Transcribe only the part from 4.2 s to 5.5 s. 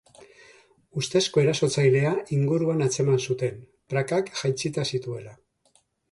jaitsita zituela.